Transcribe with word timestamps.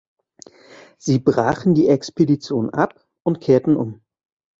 Sie 0.97 1.19
brachen 1.19 1.75
die 1.75 1.87
Expedition 1.87 2.71
ab 2.71 3.05
und 3.21 3.39
kehrten 3.39 3.75
um. 3.75 4.01